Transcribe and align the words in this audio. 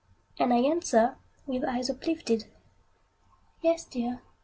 And 0.39 0.51
I 0.51 0.57
answer, 0.61 1.19
with 1.45 1.63
eyes 1.63 1.87
uplifted, 1.87 2.45
"Yes, 3.61 3.85
dear! 3.85 4.23